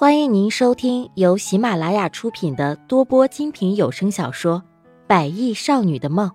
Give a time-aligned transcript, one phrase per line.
[0.00, 4.62] 欢迎您收听由喜马拉雅出品的多播精品有声小说
[5.08, 6.30] 《百亿少女的梦》，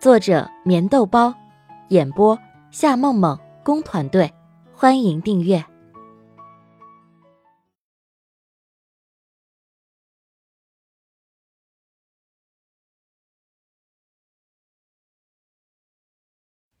[0.00, 1.34] 作者：棉豆包，
[1.90, 2.38] 演播：
[2.70, 4.32] 夏梦梦工团队。
[4.72, 5.62] 欢迎订阅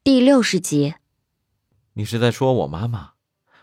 [0.02, 0.94] 第六十集。
[1.92, 3.12] 你是在说我妈妈？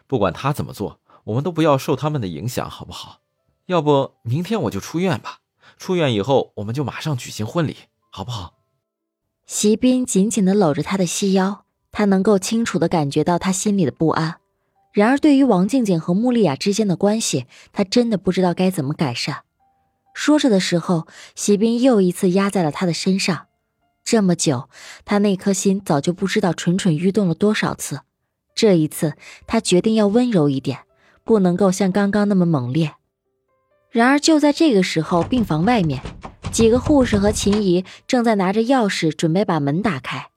[0.06, 1.01] 不管她怎么做。
[1.26, 3.20] 我们都不要受他们的影响，好不好？
[3.68, 5.40] 要不明天我就出院吧。
[5.78, 7.76] 出院以后，我们就马上举行婚礼，
[8.10, 8.54] 好不好？
[9.46, 14.38] 席斌紧紧的搂着他的细腰，他能够清楚的感觉到他心里的不安。
[14.94, 19.44] 然而，对于王静静和穆丽亚之间的关系，他真的不知道该怎么改善。
[20.14, 23.48] 说着的时候，席斌又一次压在了他的身上。
[24.04, 24.70] 这么久，
[25.06, 28.02] 他那颗心早就不知道蠢蠢欲动了多少次。
[28.54, 29.16] 这一次，
[29.48, 30.80] 他决定要温柔一点。
[31.24, 32.94] 不能够像刚刚那么猛烈。
[33.90, 36.02] 然而就在这个时候，病房外面，
[36.52, 40.28] 几个护士和秦姨正在拿着钥匙准备把门打开。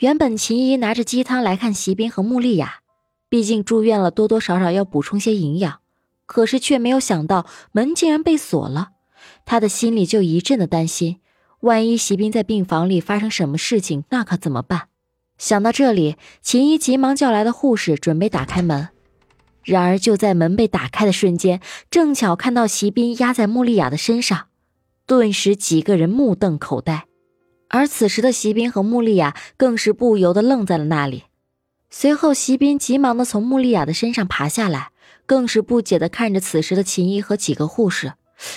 [0.00, 2.80] 原本秦姨拿着鸡汤来看席斌和穆丽雅，
[3.28, 5.80] 毕竟住院了，多多少少要补充些营养。
[6.26, 8.90] 可是却没有想到门竟然被锁了，
[9.44, 11.20] 她的心里就一阵的担心，
[11.60, 14.88] 万一席斌在病房里发生什么事情，那可怎么办？
[15.36, 18.88] 想到这里，秦姨急忙叫来了护士，准备打开门。
[19.64, 24.48] 然而，就在门被打开的瞬间，正巧看到席斌压在穆丽亚的身上，
[25.06, 27.06] 顿时几个人目瞪口呆。
[27.70, 31.24] 而此时的席斌和穆丽亚更是不由得愣在了那里。
[31.90, 34.90] 随后，席斌急忙的从穆丽亚的身上爬下来，
[35.24, 38.12] 更是不解的看着此时的秦姨和几个护士。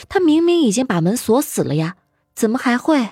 [0.09, 1.95] 他明明已经把门锁死了呀，
[2.35, 3.11] 怎么还会？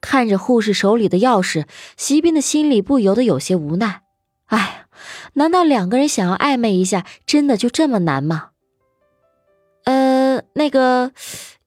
[0.00, 4.02] 看着护士手里的钥匙，席斌的心里不由得有些无奈。
[4.46, 4.81] 哎。
[5.34, 8.50] 难道两个人想要暧昧一下，真的就这么难吗？
[9.84, 11.12] 呃，那个，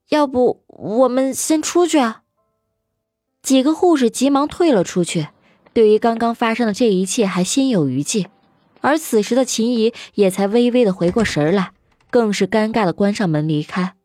[0.09, 2.21] 要不我们先出去啊？
[3.41, 5.27] 几个护士急忙退了出去，
[5.73, 8.27] 对于刚刚发生的这一切还心有余悸。
[8.81, 11.71] 而此时的秦姨也才微微的回过神来，
[12.09, 13.95] 更是尴尬的关上门离开。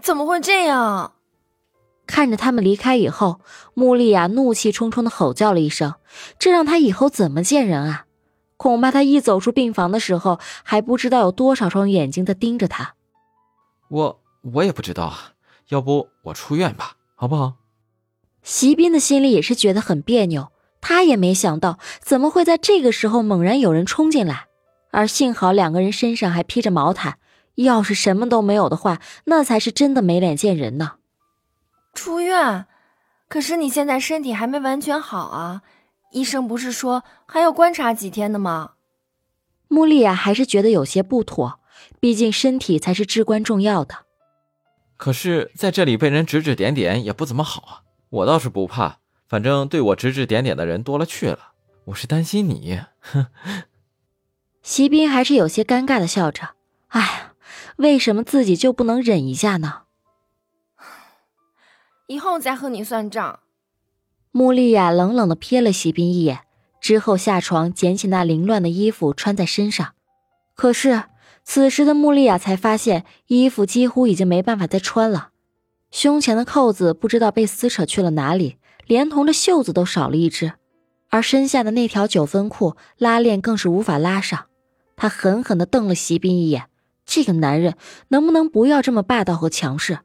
[0.00, 1.14] 怎么会这样？
[2.12, 3.40] 看着他们离开以后，
[3.72, 5.94] 穆丽亚怒气冲冲的吼叫了一声，
[6.38, 8.04] 这让他以后怎么见人啊？
[8.58, 12.96] 恐怕他一走出病房的时候，还不知道有多少双眼睛在盯着他。
[13.88, 14.20] 我
[14.52, 15.32] 我也不知道啊，
[15.70, 17.54] 要不我出院吧，好不好？
[18.42, 20.52] 席斌的心里也是觉得很别扭，
[20.82, 24.48] 他也没想到怎么会在这个时候猛然有人冲进来，
[24.90, 27.16] 而幸好两个人身上还披着毛毯，
[27.54, 30.96] 要是什么都没有的话，那才是真的没脸见人呢。
[31.92, 32.66] 出院，
[33.28, 35.62] 可是你现在身体还没完全好啊！
[36.10, 38.72] 医生不是说还要观察几天的吗？
[39.68, 41.60] 穆丽亚还是觉得有些不妥，
[42.00, 44.06] 毕竟身体才是至关重要的。
[44.96, 47.82] 可是在这里被人指指点点也不怎么好啊！
[48.10, 51.52] 我倒是不怕，反正对我指指点点的人多了去了。
[51.86, 52.80] 我是担心你。
[53.00, 53.26] 哼。
[54.62, 56.50] 席斌还是有些尴尬的笑着
[56.88, 57.32] ：“哎呀，
[57.76, 59.81] 为什么自己就不能忍一下呢？”
[62.12, 63.40] 以后再和你算账。
[64.32, 66.40] 穆丽亚冷冷的瞥了席斌一眼，
[66.78, 69.94] 之后下床捡起那凌乱的衣服穿在身上。
[70.54, 71.04] 可是
[71.42, 75.30] 此时的穆丽亚才发现，衣服几乎已经没办法再穿了。
[75.90, 80.52] 胸前的扣子不知道被撕扯去了哪里，连同着袖子都少了一只，
[81.08, 84.46] 而身下的那条九分裤拉链更是无法拉上。
[84.96, 86.66] 她狠狠地瞪了席斌一眼，
[87.06, 87.74] 这个男人
[88.08, 90.00] 能不能不要这么霸道和强势？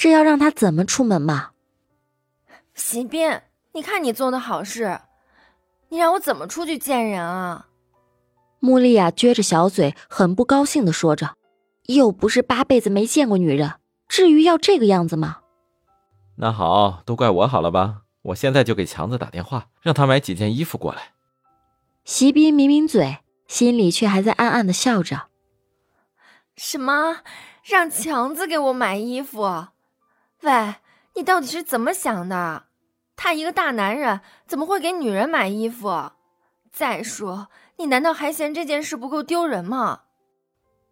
[0.00, 1.50] 这要让他怎么出门嘛？
[2.74, 4.98] 席斌，你看你做的好事，
[5.90, 7.66] 你让我怎么出去见人啊？
[8.60, 11.36] 穆丽亚撅着小嘴，很不高兴的说着
[11.84, 13.74] ：“又不是八辈子没见过女人，
[14.08, 15.40] 至于要这个样子吗？”
[16.36, 18.04] 那好，都怪我好了吧？
[18.22, 21.12] 我现在就给强子打电话，让他买几件衣服过来。
[22.06, 25.24] 席斌抿抿嘴，心里却还在暗暗的笑着
[26.56, 27.18] ：“什么？
[27.62, 29.66] 让强子给我买衣服？”
[30.42, 30.74] 喂，
[31.14, 32.64] 你到底是怎么想的？
[33.16, 36.12] 他一个大男人怎么会给女人买衣服？
[36.72, 40.02] 再说，你难道还嫌这件事不够丢人吗？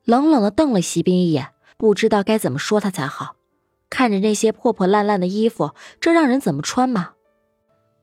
[0.05, 3.37] 冷冷的瞪了席斌一眼，不知道该怎么说他才好。
[3.89, 7.13] 看着那些破破烂烂的衣服，这让人怎么穿嘛？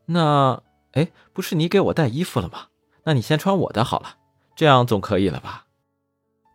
[0.07, 0.63] 那，
[0.93, 2.67] 哎，不是你给我带衣服了吗？
[3.03, 4.15] 那你先穿我的好了，
[4.55, 5.65] 这样总可以了吧？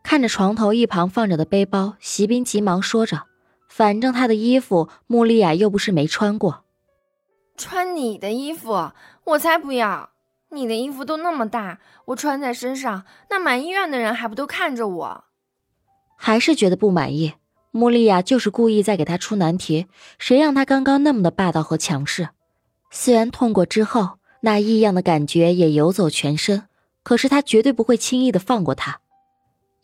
[0.02, 3.30] 看着床头一旁放着的背包，席斌急忙说着。
[3.70, 6.64] 反正他的衣服，穆丽亚又不是没穿过。
[7.56, 8.90] 穿你的衣服，
[9.25, 10.11] 我才不要！
[10.50, 15.25] 你的衣服都那么大，我穿在身上，那满医院的人还不都看着我？
[16.17, 17.34] 还是觉得不满意。
[17.70, 19.87] 穆丽亚就是故意在给他出难题，
[20.19, 22.31] 谁让他刚刚那么的霸道和强势？
[22.90, 26.64] 虽然痛过之后，那异样的感觉也游走全身，
[27.05, 28.99] 可是他绝对不会轻易的放过他。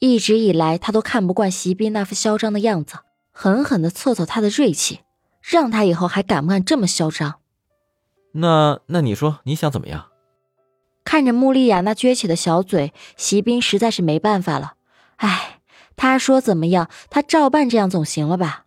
[0.01, 2.97] 一直以来，他都看不惯席斌那副嚣张的样子，
[3.39, 5.01] 狠狠的挫挫他的锐气，
[5.43, 7.35] 让他以后还敢不敢这么嚣张？
[8.33, 10.07] 那那你说你想怎么样？
[11.05, 14.77] 看着穆丽亚那撅起的小嘴，席斌实在是没办法了。
[15.17, 15.61] 唉，
[15.97, 18.65] 他说怎么样，他照办，这样总行了吧？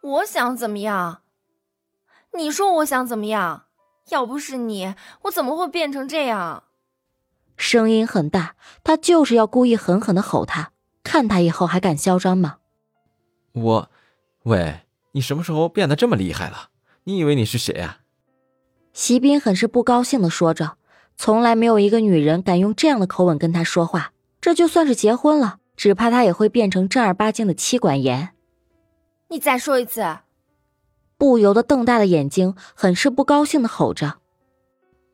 [0.00, 1.22] 我想怎么样？
[2.34, 3.64] 你说我想怎么样？
[4.10, 6.62] 要不是你，我怎么会变成这样？
[7.56, 8.54] 声音很大，
[8.84, 10.70] 他就是要故意狠狠的吼他，
[11.02, 12.58] 看他以后还敢嚣张吗？
[13.52, 13.90] 我，
[14.44, 14.80] 喂，
[15.12, 16.70] 你什么时候变得这么厉害了？
[17.04, 18.00] 你以为你是谁啊？
[18.92, 20.76] 席斌很是不高兴的说着。
[21.16, 28.30] 从来没有一个女人敢用这样的口吻跟他说话，这就算是结婚了，只怕他也会变成正儿八经的妻管严。
[29.28, 30.20] 你再说一次，
[31.18, 34.18] 不由得瞪大了眼睛，很是不高兴的吼着：“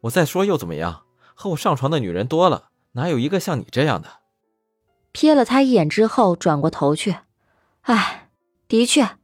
[0.02, 1.02] 我再说又怎么样？
[1.34, 4.08] 和我上床的女人多了，哪有一个像你这样的？”
[5.12, 7.16] 瞥了他一眼之后，转过头去。
[7.82, 8.25] 唉，
[8.68, 9.16] 的确，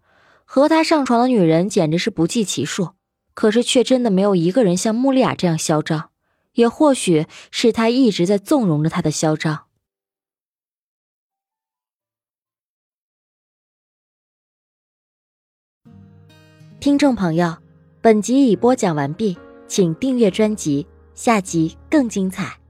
[0.44, 2.90] 和他上床的女人简直是不计其数，
[3.34, 6.10] 可是却真的没有一个人像穆丽亚这样嚣张。
[6.54, 9.64] 也或许是他一直在纵容着他的嚣张。
[16.78, 17.56] 听众朋友，
[18.00, 22.61] 本集已播讲完毕，请订阅专辑，下集更精彩。